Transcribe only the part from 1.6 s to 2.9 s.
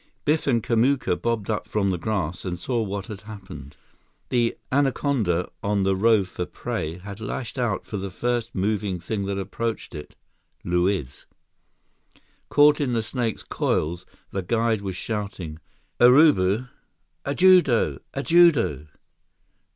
from the grass and saw